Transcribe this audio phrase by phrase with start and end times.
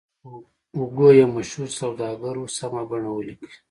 [0.77, 3.51] هوګو یو مشهور سوداګر و سمه بڼه ولیکئ.